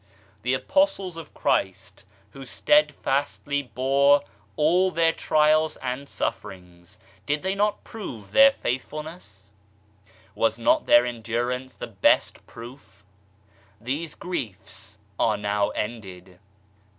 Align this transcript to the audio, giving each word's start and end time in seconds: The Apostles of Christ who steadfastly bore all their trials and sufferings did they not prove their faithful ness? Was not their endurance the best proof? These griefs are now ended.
The 0.41 0.55
Apostles 0.55 1.15
of 1.15 1.35
Christ 1.35 2.05
who 2.31 2.43
steadfastly 2.43 3.61
bore 3.61 4.23
all 4.55 4.89
their 4.89 5.11
trials 5.13 5.77
and 5.77 6.09
sufferings 6.09 6.97
did 7.27 7.43
they 7.43 7.53
not 7.53 7.83
prove 7.83 8.31
their 8.31 8.51
faithful 8.51 9.03
ness? 9.03 9.51
Was 10.33 10.57
not 10.57 10.87
their 10.87 11.05
endurance 11.05 11.75
the 11.75 11.85
best 11.85 12.43
proof? 12.47 13.03
These 13.79 14.15
griefs 14.15 14.97
are 15.19 15.37
now 15.37 15.69
ended. 15.69 16.39